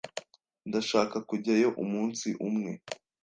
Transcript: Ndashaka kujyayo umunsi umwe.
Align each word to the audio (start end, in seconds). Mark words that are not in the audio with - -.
Ndashaka 0.67 1.17
kujyayo 1.29 1.69
umunsi 1.83 2.27
umwe. 2.47 2.71